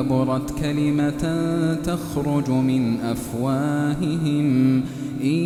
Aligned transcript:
كبرت 0.00 0.60
كلمة 0.60 1.22
تخرج 1.84 2.50
من 2.50 3.00
أفواههم. 3.00 4.82
إن 5.22 5.38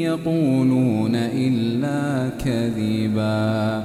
يقولون 0.00 1.14
إلا 1.14 2.28
كذبا. 2.44 3.84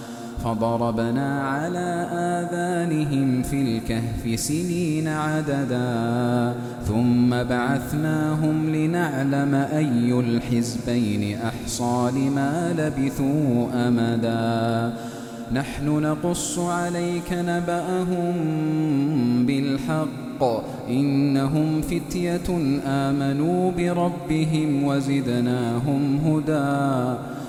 فضربنا 0.43 1.43
على 1.43 2.07
آذانهم 2.11 3.41
في 3.41 3.61
الكهف 3.61 4.39
سنين 4.39 5.07
عددا 5.07 6.55
ثم 6.87 7.29
بعثناهم 7.29 8.75
لنعلم 8.75 9.55
أي 9.55 10.19
الحزبين 10.19 11.37
أحصى 11.37 12.11
لما 12.15 12.73
لبثوا 12.77 13.87
أمدا. 13.87 14.93
نحن 15.53 15.85
نقص 15.85 16.59
عليك 16.59 17.33
نبأهم 17.33 18.35
بالحق 19.45 20.41
إنهم 20.89 21.81
فتية 21.81 22.49
آمنوا 22.85 23.71
بربهم 23.71 24.83
وزدناهم 24.83 26.19
هدى. 26.25 27.17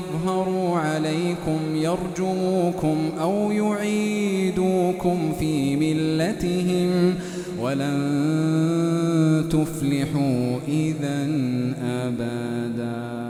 يظهروا 0.00 0.78
عليكم 0.78 1.58
يرجموكم 1.74 2.96
أو 3.20 3.50
يعيدوكم 3.52 5.32
في 5.38 5.76
ملتهم 5.76 7.14
ولن 7.60 9.44
تفلحوا 9.50 10.58
إذا 10.68 11.26
أبدا. 11.82 13.29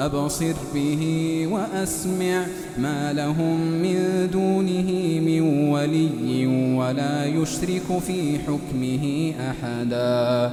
أبصر 0.00 0.54
به 0.74 1.02
وأسمع 1.50 2.46
ما 2.78 3.12
لهم 3.12 3.60
من 3.60 4.28
دونه 4.32 4.90
من 5.20 5.68
ولي 5.68 6.46
ولا 6.76 7.24
يشرك 7.26 7.98
في 8.06 8.38
حكمه 8.38 9.34
أحدا. 9.50 10.52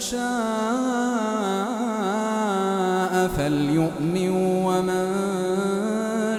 شاء 0.00 0.20
فليؤمن 3.36 4.30
ومن 4.64 5.10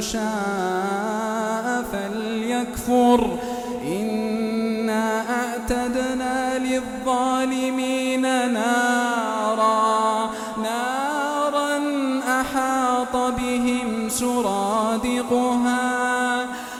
شاء 0.01 1.85
فليكفر. 1.93 3.37
إنا 3.85 5.23
أعتدنا 5.29 6.59
للظالمين 6.59 8.21
نارا. 8.53 10.29
نارا 10.63 11.79
أحاط 12.41 13.15
بهم 13.15 14.09
سرادقها. 14.09 15.91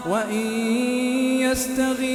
وإن 0.10 0.48
يستغيثوا 1.40 2.11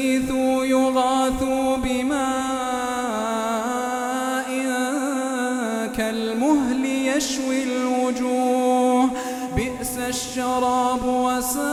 الشراب 10.57 11.05
وساءت 11.05 11.67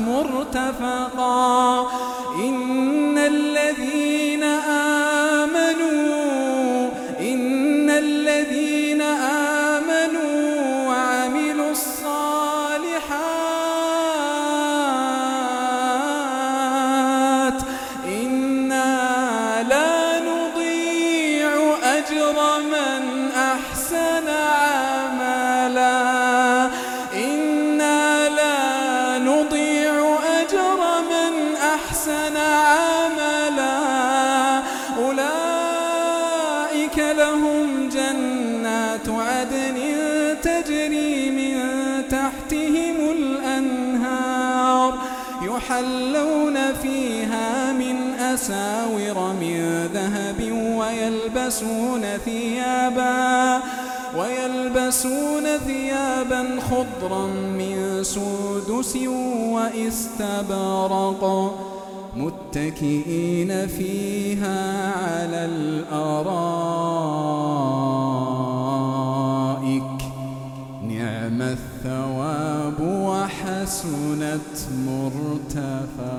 مرتفقا. 0.00 1.86
ويلبسون 51.48 52.04
ثيابا 52.24 53.60
ويلبسون 54.16 55.58
ثيابا 55.66 56.60
خضرا 56.60 57.26
من 57.26 58.04
سندس 58.04 58.96
وإستبرق 59.54 61.22
متكئين 62.16 63.66
فيها 63.66 64.92
على 64.92 65.44
الأرائك. 65.44 66.42
نعم 70.82 71.42
الثواب 71.42 72.80
وحسنت 72.80 74.56
مرتفقا. 74.86 76.18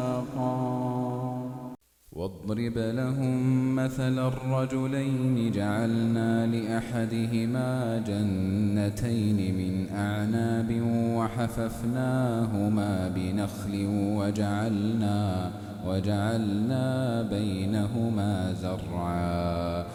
واضرب 2.30 2.78
لهم 2.78 3.76
مثل 3.76 4.28
الرجلين 4.28 5.52
جعلنا 5.52 6.48
لأحدهما 6.48 7.98
جنتين 8.08 9.56
من 9.58 9.96
أعناب 9.96 10.82
وحففناهما 11.16 13.12
بنخل 13.16 13.86
وجعلنا 14.18 15.52
وجعلنا 15.88 17.22
بينهما 17.22 18.54
زرعا. 18.54 19.86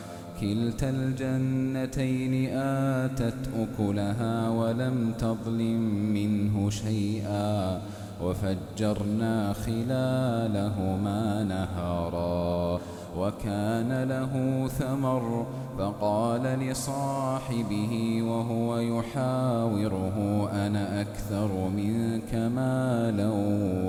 كلتا 0.40 0.90
الجنتين 0.90 2.56
آتت 2.56 3.48
أكلها 3.58 4.48
ولم 4.48 5.12
تظلم 5.18 5.80
منه 6.14 6.70
شيئا. 6.70 7.80
وفجرنا 8.23 9.52
خلالهما 9.52 11.44
نهرا 11.44 12.80
وكان 13.18 14.02
له 14.02 14.66
ثمر 14.68 15.47
فقال 15.78 16.42
لصاحبه 16.42 18.23
وهو 18.23 18.78
يحاوره 18.78 20.49
أنا 20.52 21.00
أكثر 21.00 21.68
منك 21.68 22.35
مالا 22.35 23.30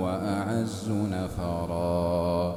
وأعز 0.02 0.90
نفرا. 0.90 2.56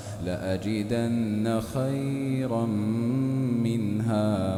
لأجدن 0.25 1.61
خيرا 1.73 2.65
منها 3.63 4.57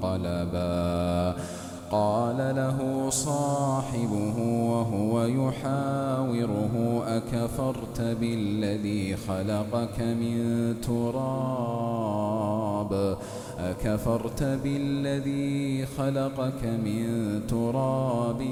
منقلبا. 0.00 1.34
قال 1.90 2.36
له 2.36 3.10
صاحبه 3.10 4.38
وهو 4.38 5.24
يحاوره 5.24 7.02
أكفرت 7.06 8.00
بالذي 8.00 9.16
خلقك 9.16 10.00
من 10.00 10.74
تراب؟ 10.82 12.14
أكفرت 13.58 14.42
بالذي 14.42 15.86
خلقك 15.86 16.64
من 16.64 17.40
تراب 17.48 18.42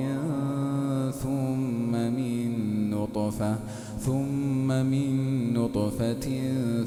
ثم 1.22 1.92
من 1.92 2.50
نطفة؟ 2.90 3.56
ثم 4.06 4.68
من 4.68 5.52
نطفة 5.54 6.26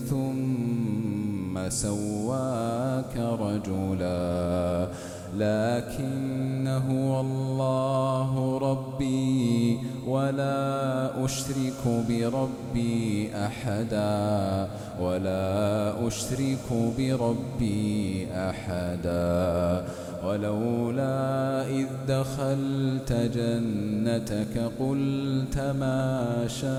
ثم 0.10 1.70
سواك 1.70 3.18
رجلا 3.18 4.90
لكن 5.38 6.68
هو 6.68 7.22
الله 7.22 8.58
ربي 8.58 9.80
ولا 10.08 11.26
أشرك 11.26 11.84
بربي 12.10 13.30
أحدا 13.36 14.68
ولا 15.02 16.08
أشرك 16.08 16.94
بربي 16.98 18.28
أحدا 18.34 19.86
ولولا 20.26 21.68
إذ 21.68 21.88
دخلت 22.08 23.14
جنتك 23.14 24.72
قلت 24.80 25.58
ما 25.80 26.48
شاء 26.48 26.76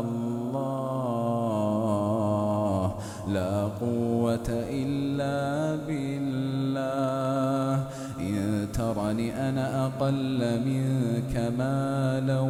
الله 0.00 1.20
لا 3.28 3.64
قوة 3.80 4.48
إلا 4.50 5.76
بالله 5.86 6.19
ترني 9.10 9.48
أنا 9.48 9.86
أقل 9.86 10.60
منك 10.66 11.52
مالا 11.58 12.40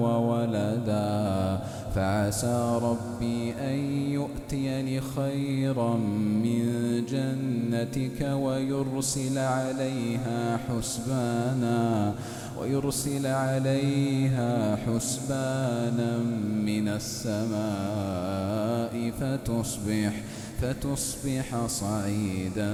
وولدا. 0.00 1.58
فعسى 1.94 2.78
ربي 2.82 3.54
أن 3.60 3.78
يؤتيني 4.12 5.00
خيرا 5.00 5.96
من 6.44 6.64
جنتك 7.06 8.32
ويرسل 8.32 9.38
عليها 9.38 10.60
حسبانا 10.68 12.14
ويرسل 12.60 13.26
عليها 13.26 14.76
حسبانا 14.76 16.18
من 16.64 16.88
السماء 16.88 17.60
فتصبح 19.20 20.12
فتصبح 20.60 21.66
صعيدا 21.66 22.72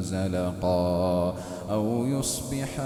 زلقا 0.00 1.34
أو 1.70 2.06
يصبح 2.06 2.80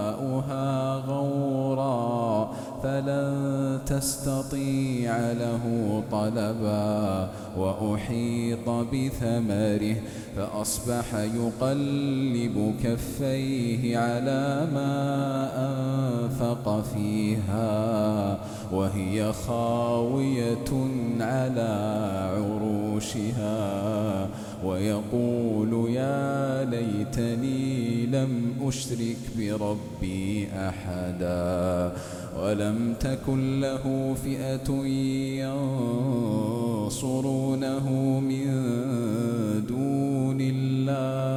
ماؤها 0.00 0.94
غورا 0.94 2.52
فلن 2.82 3.78
تستطيع 3.86 5.32
له 5.32 6.02
طلبا 6.10 7.28
وأحيط 7.56 8.68
بثمره 8.68 9.96
فأصبح 10.36 11.14
يقلب 11.14 12.74
كفيه 12.84 13.98
على 13.98 14.66
ما 14.74 14.96
أنفق 15.68 16.84
فيها 16.94 18.35
وهي 18.76 19.32
خاوية 19.32 20.70
على 21.20 21.72
عروشها 22.36 23.58
ويقول 24.64 25.90
يا 25.90 26.64
ليتني 26.64 28.06
لم 28.06 28.52
أشرك 28.62 29.16
بربي 29.38 30.48
أحدا 30.68 31.92
ولم 32.40 32.94
تكن 33.00 33.60
له 33.60 34.14
فئة 34.24 34.68
ينصرونه 36.86 37.86
من 38.20 38.46
دون 39.68 40.40
الله. 40.40 41.35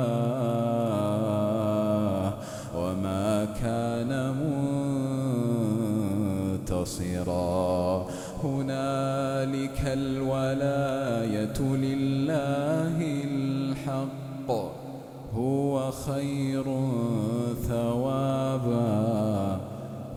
الولاية 10.51 11.59
لله 11.61 12.97
الحق 13.23 14.49
هو 15.33 15.91
خير 15.91 16.63
ثوابا 17.67 19.59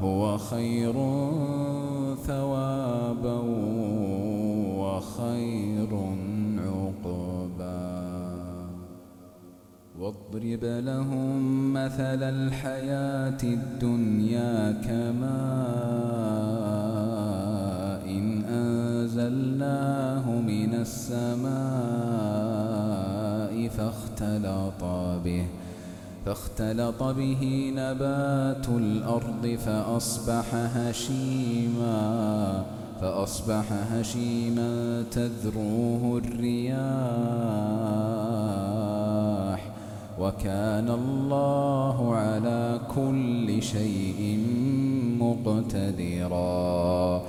هو 0.01 0.39
خير 0.39 0.93
ثوابا 2.27 3.41
وخير 4.81 5.93
عقبا. 6.59 7.93
واضرب 9.99 10.65
لهم 10.65 11.73
مثل 11.73 12.23
الحياة 12.23 13.43
الدنيا 13.43 14.73
كماء 14.87 16.13
أنزلناه 18.49 20.12
السماء 20.83 21.53
فاختلط 23.69 24.85
به 25.25 25.45
فاختلط 26.27 27.03
به 27.03 27.73
نبات 27.77 28.69
الأرض 28.69 29.59
فأصبح 29.67 30.55
هشيما 30.55 32.63
فأصبح 33.01 33.65
هشيما 33.93 35.05
تذروه 35.11 36.21
الرياح. 36.25 36.83
وكان 40.19 40.91
الله 40.91 42.17
على 42.17 42.81
كل 42.95 43.63
شيء 43.63 44.39
مقتدرا. 45.21 47.23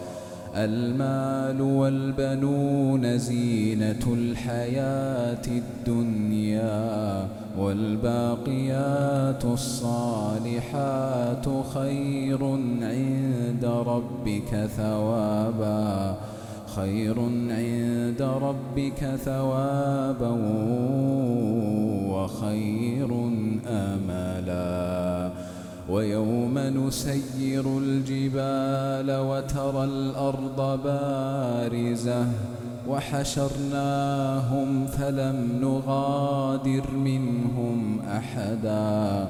المال 0.55 1.61
والبنون 1.61 3.17
زينة 3.17 4.13
الحياة 4.13 5.41
الدنيا 5.47 7.27
والباقيات 7.57 9.45
الصالحات 9.45 11.45
خير 11.73 12.43
عند 12.81 13.65
ربك 13.65 14.65
ثوابا 14.77 16.15
خير 16.75 17.19
عند 17.49 18.21
ربك 18.21 19.15
ثوابا 19.25 20.29
وخير 22.13 23.09
املا 23.67 25.22
ويوم 25.89 26.57
نسير 26.57 27.77
الجبال 27.77 29.19
وترى 29.19 29.83
الأرض 29.83 30.79
بارزة 30.83 32.25
وحشرناهم 32.89 34.87
فلم 34.87 35.59
نغادر 35.61 36.91
منهم 36.91 37.99
أحدا 38.07 39.27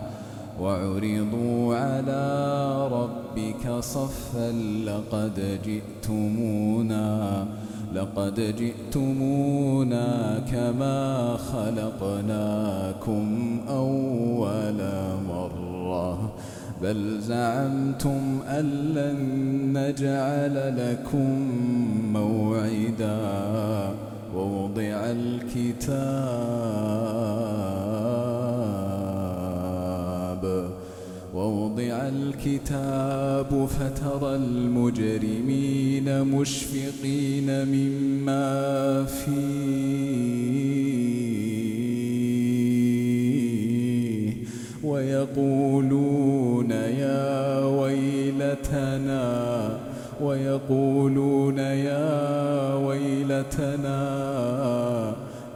وعرضوا 0.62 1.76
على 1.76 2.88
ربك 2.92 3.80
صفا 3.80 4.52
لقد 4.86 5.60
جئتمونا 5.66 7.46
لقد 7.94 8.56
جئتمونا 8.58 10.40
كما 10.52 11.38
خلقناكم 11.38 13.26
أول 13.70 14.78
مرة 15.28 16.34
بل 16.82 17.20
زعمتم 17.20 18.40
أن 18.48 18.66
لن 18.96 19.18
نجعل 19.78 20.56
لكم 20.78 21.52
موعدا. 22.14 24.04
ووضع 24.36 25.00
الكتاب 25.12 26.64
ووضع 31.44 32.08
الكتاب 32.08 33.66
فترى 33.66 34.36
المجرمين 34.36 36.24
مشفقين 36.24 37.66
مما 37.68 39.06
فيه 39.06 40.34
ويقولون 44.84 46.72
ويلتنا 47.66 49.24
ويقولون 50.22 51.58
يا 51.58 52.74
ويلتنا. 52.74 54.04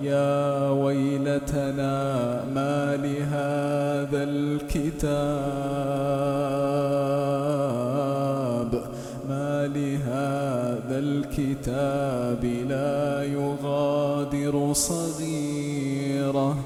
يا 0.01 0.69
ويلتنا 0.69 2.43
ما 2.55 2.95
لهذا 2.95 4.23
الكتاب 4.23 4.97
ما 9.29 9.67
لهذا 9.67 10.99
الكتاب 10.99 12.45
لا 12.69 13.23
يغادر 13.23 14.73
صغيره 14.73 16.57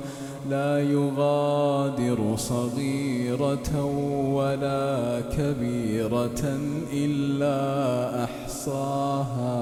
لا 0.49 0.79
يغادر 0.79 2.35
صغيرة 2.35 3.85
ولا 4.33 5.21
كبيرة 5.37 6.59
إلا 6.93 8.23
أحصاها 8.23 9.61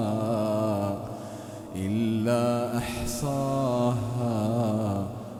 إلا 1.76 2.78
أحصاها. 2.78 2.99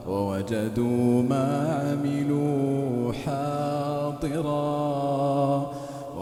ووجدوا 0.07 1.23
ما 1.23 1.47
عملوا 1.81 3.13
حاضرا 3.13 4.61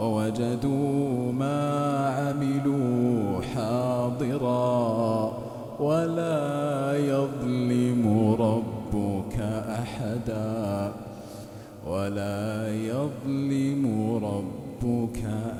ووجدوا 0.00 1.32
ما 1.32 1.58
عملوا 2.08 3.42
حاضرا 3.54 5.32
ولا 5.80 6.96
يظلم 6.98 8.34
رب 8.40 8.80
ربك 8.94 9.40
أحدا 9.68 10.92
ولا 11.86 12.68
يظلم 12.74 13.84
ربك 14.24 15.24
أحدا 15.24 15.59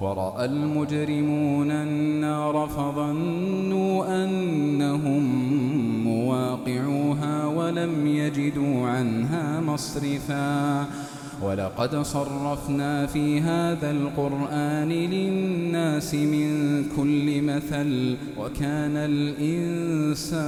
ورأى 0.00 0.44
المجرمون 0.44 1.70
النار 1.70 2.68
فظنوا 2.68 4.24
أنهم 4.24 5.24
مواقعوها 6.04 7.46
ولم 7.46 8.06
يجدوا 8.06 8.88
عنها 8.88 9.60
مصرفاً. 9.60 10.86
ولقد 11.42 12.02
صرفنا 12.02 13.06
في 13.06 13.40
هذا 13.40 13.90
القرآن 13.90 14.88
للناس 14.88 16.14
من 16.14 16.84
كل 16.96 17.42
مثل 17.42 18.16
وكان 18.38 18.96
الإنسان 18.96 20.46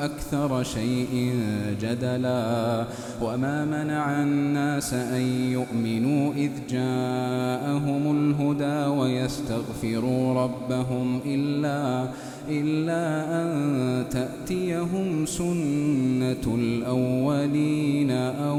أكثر 0.00 0.62
شيء 0.62 1.34
جدلا. 1.80 2.84
وما 3.22 3.64
منع 3.64 4.22
الناس 4.22 4.94
أن 4.94 5.22
يؤمنوا 5.52 6.32
إذ 6.32 6.50
جاءهم 6.70 8.16
الهدى 8.16 8.86
ويستغفروا 8.98 10.44
ربهم 10.44 11.20
إلا 11.26 12.08
إلا 12.48 13.24
أن 13.42 14.04
تأتيهم 14.10 15.26
سنة 15.26 16.54
الأولين 16.54 18.10
أو 18.10 18.58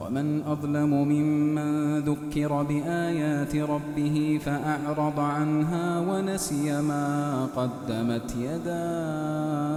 ومن 0.00 0.42
أظلم 0.46 0.90
ممن 1.08 1.98
ذكر 1.98 2.62
بآيات 2.62 3.56
ربه 3.56 4.40
فأعرض 4.44 5.20
عنها 5.20 6.00
ونسي 6.00 6.82
ما 6.82 7.46
قدمت 7.56 8.36
يداه. 8.36 9.68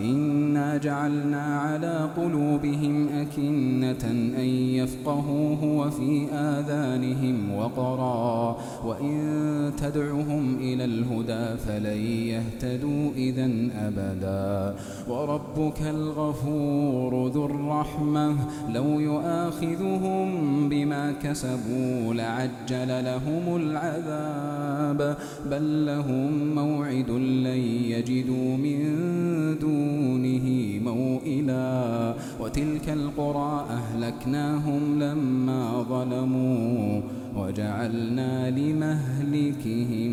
إنا 0.00 0.76
جعلنا 0.76 1.60
على 1.60 2.10
قلوبهم 2.16 3.08
أكنة 3.08 4.10
أن 4.38 4.48
يفقهوه 4.78 5.64
وفي 5.64 6.26
آذانهم 6.32 7.54
وقرا 7.54 8.56
وإن 8.84 9.72
تدعهم 9.78 10.56
إلى 10.60 10.84
الهدى 10.84 11.58
فلن 11.66 12.00
يهتدوا 12.06 13.10
إذا 13.16 13.50
أبدا 13.74 14.76
وربك 15.08 15.82
الغفور 15.82 17.28
ذو 17.28 17.46
الرحمة 17.46 18.36
لو 18.68 19.00
يؤاخذهم 19.00 20.28
بما 20.68 21.12
كسبوا 21.12 22.14
لعجل 22.14 23.04
لهم 23.04 23.56
العذاب 23.56 25.16
بل 25.50 25.86
لهم 25.86 26.54
موعد 26.54 27.10
لن 27.10 27.62
يجدوا 27.90 28.56
من 28.56 29.06
موئلا 30.96 32.14
وتلك 32.40 32.88
القرى 32.88 33.66
أهلكناهم 33.70 35.02
لما 35.02 35.82
ظلموا 35.82 37.00
وجعلنا 37.36 38.50
لمهلكهم 38.50 40.12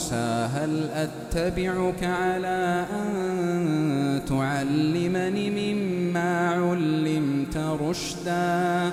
موسى 0.00 0.48
هل 0.54 0.90
أتبعك 0.90 2.04
على 2.04 2.86
أن 2.92 4.22
تعلمني 4.28 5.74
مما 5.74 6.48
علمت 6.48 7.56
رشدا؟ 7.56 8.92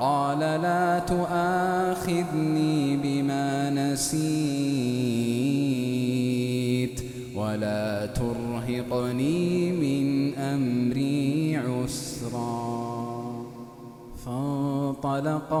قال 0.00 0.38
لا 0.38 0.98
تؤاخذني 0.98 2.96
بما 2.96 3.70
نسيت 3.70 4.20
ولا 7.36 8.06
ترهقني 8.06 9.72
من 9.72 10.34
أمري 10.34 11.56
عسرا. 11.56 12.80
فانطلقا 14.24 15.60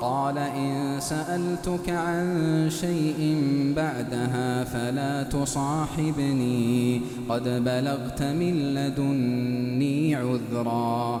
قال 0.00 0.38
إن 0.38 1.00
سألتك 1.00 1.90
عن 1.90 2.66
شيء 2.80 3.42
بعدها 3.76 4.64
فلا 4.64 5.22
تصاحبني. 5.22 7.00
قد 7.28 7.42
بلغت 7.42 8.22
من 8.22 8.74
لدني 8.74 10.14
عذرا. 10.14 11.20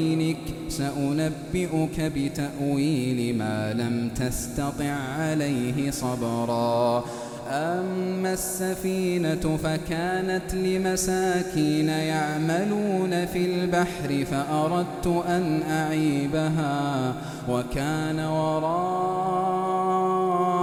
وبينك 0.01 0.37
سأنبئك 0.69 2.01
بتأويل 2.01 3.37
ما 3.37 3.73
لم 3.73 4.09
تستطع 4.15 4.91
عليه 5.19 5.91
صبرا. 5.91 7.03
أما 7.47 8.33
السفينة 8.33 9.57
فكانت 9.63 10.53
لمساكين 10.53 11.89
يعملون 11.89 13.25
في 13.25 13.45
البحر 13.45 14.25
فأردت 14.31 15.07
أن 15.27 15.61
أعيبها 15.69 17.13
وكان 17.49 18.19
وراء 18.19 20.10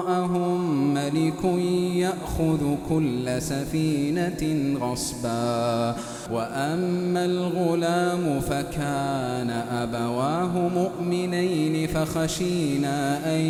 وراءهم 0.08 0.94
ملك 0.94 1.44
يأخذ 1.94 2.74
كل 2.88 3.42
سفينة 3.42 4.74
غصبا. 4.80 5.96
وأما 6.32 7.24
الغلام 7.24 8.40
فكان 8.40 9.50
أبواه 9.72 10.68
مؤمنين 10.68 11.86
فخشينا 11.86 13.18
أن 13.36 13.40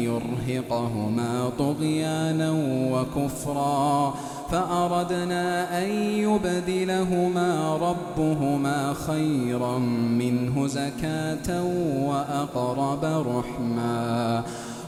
يرهقهما 0.00 1.50
طغيانا 1.58 2.50
وكفرا. 2.92 4.14
فأردنا 4.50 5.82
أن 5.82 5.90
يبدلهما 6.00 7.76
ربهما 7.76 8.94
خيرا 9.06 9.78
منه 10.18 10.66
زكاة 10.66 11.64
وأقرب 12.04 13.04
رحما. 13.04 14.42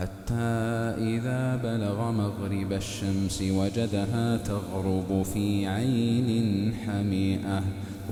حتى 0.00 0.34
إذا 0.98 1.56
بلغ 1.56 2.10
مغرب 2.10 2.72
الشمس 2.72 3.42
وجدها 3.42 4.36
تغرب 4.36 5.22
في 5.34 5.66
عين 5.66 6.72
حميئة 6.86 7.62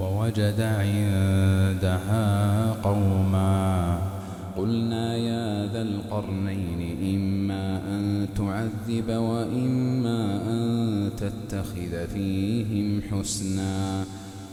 ووجد 0.00 0.60
عندها 0.60 2.26
قوما. 2.72 3.98
قلنا 4.56 5.16
يا 5.16 5.72
ذا 5.72 5.82
القرنين 5.82 6.80
إما 7.16 7.80
أن 7.88 8.28
تعذب 8.36 9.08
وإما 9.08 10.40
أن 10.50 11.10
تتخذ 11.16 12.06
فيهم 12.14 13.02
حسناً. 13.10 14.04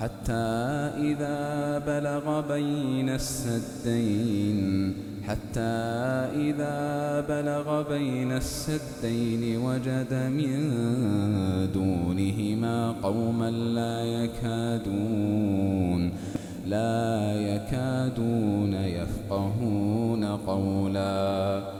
حتى 0.00 0.48
إذا 0.96 1.78
بلغ 1.78 2.40
بين 2.48 3.08
السدين 3.08 4.94
حتى 5.28 5.60
إذا 6.48 7.20
بلغ 7.28 7.88
بين 7.88 8.32
السدين 8.32 9.58
وجد 9.58 10.14
من 10.14 10.70
دونهما 11.74 12.92
قوما 13.02 13.50
لا 13.50 14.04
يكادون 14.24 16.12
لا 16.66 17.34
يكادون 17.34 18.74
يفقهون 18.74 20.24
قولا. 20.24 21.79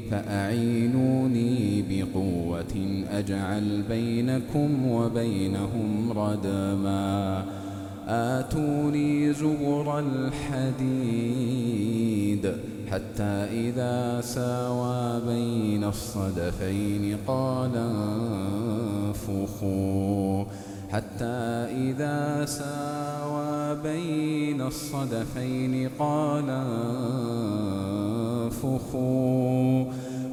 فأعينوني 0.11 1.83
بقوة 1.89 3.03
أجعل 3.11 3.83
بينكم 3.89 4.87
وبينهم 4.87 6.11
ردما 6.11 7.45
آتوني 8.07 9.33
زبر 9.33 9.99
الحديد 9.99 11.71
حتى 12.91 13.47
إذا 13.51 14.21
ساوى 14.21 15.21
بين 15.27 15.83
الصدفين 15.83 17.17
قال 17.27 17.71
انفخوا. 19.17 20.45
حتى 20.91 21.67
إذا 21.87 22.45
ساوى 22.45 23.75
بين 23.83 24.61
الصدفين 24.61 25.89
قال 25.99 26.49
انفخوا. 28.51 30.00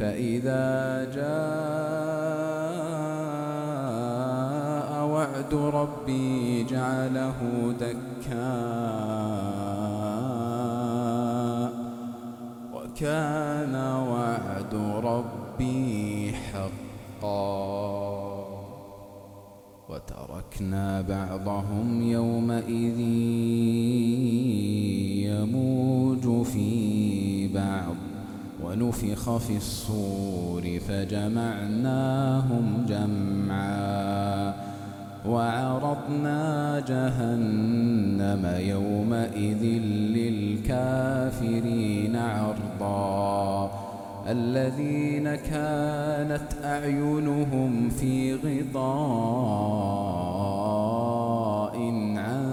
فإذا 0.00 1.04
جاء 1.14 1.28
وعد 5.06 5.54
ربي 5.54 6.64
جعله 6.64 7.36
دكا 7.80 8.78
وكان 12.74 13.74
وعد 14.10 14.74
ربي 15.04 16.32
حقا 16.32 17.88
وتركنا 19.88 21.00
بعضهم 21.00 22.02
يومئذ 22.02 23.00
يموج 25.28 26.46
في 26.46 26.68
بعض 26.68 26.97
ونفخ 28.64 29.36
في 29.36 29.56
الصور 29.56 30.78
فجمعناهم 30.88 32.86
جمعا 32.88 34.54
وعرضنا 35.26 36.80
جهنم 36.88 38.46
يومئذ 38.58 39.62
للكافرين 40.16 42.16
عرضا 42.16 43.70
الذين 44.28 45.34
كانت 45.34 46.48
أعينهم 46.64 47.88
في 47.88 48.34
غطاء 48.34 48.88
عن 52.16 52.44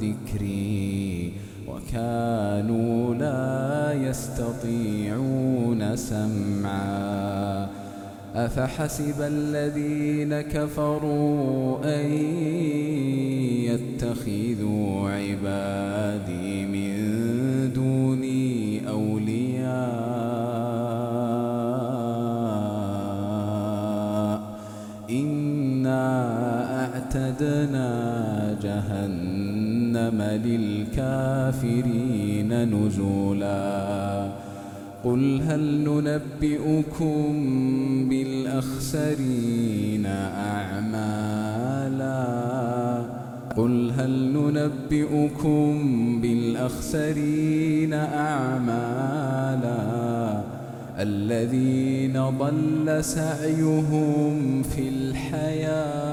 ذكري 0.00 1.32
وكانوا 1.68 3.14
لا 3.14 3.59
يستطيعون 4.10 5.96
سمعا. 5.96 7.68
أفحسب 8.34 9.14
الذين 9.20 10.40
كفروا 10.40 11.78
أن 11.84 12.12
يتخذوا 13.70 15.10
عبادي 15.10 16.66
من 16.66 16.92
دوني 17.72 18.88
أولياء. 18.88 19.70
إنا 25.10 26.04
أعتدنا 26.84 27.90
جهنم 28.62 30.22
للكافرين 30.44 31.84
نزلاً. 32.64 33.79
قل 35.04 35.42
هل 35.42 35.84
ننبئكم 35.84 37.32
بالأخسرين 38.08 40.06
أعمالا؟ 40.06 41.40
قل 43.56 43.92
هل 43.98 44.32
ننبئكم 44.32 45.72
بالأخسرين 46.22 47.92
أعمالا؟ 47.92 49.20
الذين 50.98 52.20
ضل 52.38 53.04
سعيهم 53.04 54.62
في 54.62 54.88
الحياة. 54.88 56.10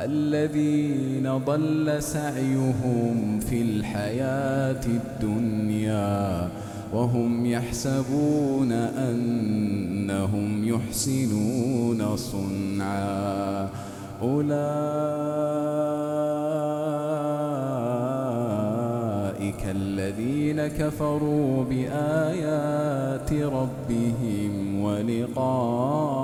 الذين 0.00 1.38
ضل 1.46 2.02
سعيهم 2.02 3.40
في 3.54 3.62
الحياة 3.62 4.82
الدنيا 4.86 6.48
وهم 6.92 7.46
يحسبون 7.46 8.72
أنهم 8.72 10.68
يحسنون 10.68 12.16
صنعا. 12.16 13.68
أولئك 14.22 14.54
الذين 19.64 20.66
كفروا 20.66 21.64
بآيات 21.64 23.32
ربهم 23.32 24.80
ولقائه 24.80 26.23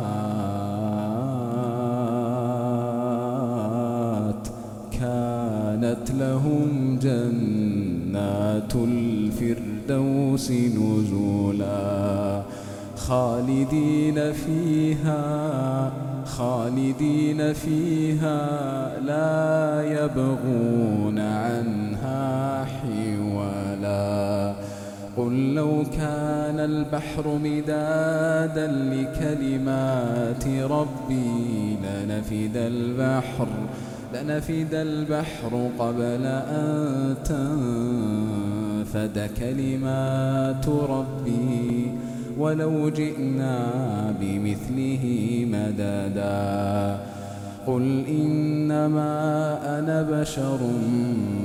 كانت 6.01 6.11
لهم 6.11 6.99
جنات 7.01 8.75
الفردوس 8.75 10.51
نزلا 10.51 12.41
خالدين 12.95 14.33
فيها 14.33 15.91
خالدين 16.25 17.53
فيها 17.53 18.39
لا 18.99 19.83
يبغون 20.03 21.19
عنها 21.19 22.65
حولا. 22.65 24.53
قل 25.17 25.53
لو 25.53 25.83
كان 25.97 26.59
البحر 26.59 27.39
مدادا 27.43 28.67
لكلمات 28.67 30.47
ربي 30.47 31.77
لنفد 31.83 32.55
البحر 32.55 33.47
لنفد 34.13 34.73
البحر 34.73 35.69
قبل 35.79 36.25
أن 36.25 37.15
تنفد 37.25 39.29
كلمات 39.39 40.67
ربي 40.67 41.91
ولو 42.37 42.89
جئنا 42.89 43.57
بمثله 44.21 45.05
مددا 45.51 46.97
قل 47.67 48.03
إنما 48.07 49.59
أنا 49.79 50.01
بشر 50.01 50.59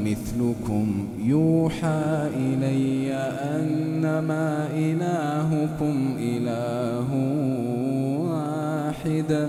مثلكم. 0.05 1.09
يوحى 1.25 2.29
إلي 2.37 3.15
أنما 3.15 4.69
إلهكم 4.75 6.17
إله 6.19 7.09
واحد. 8.31 9.49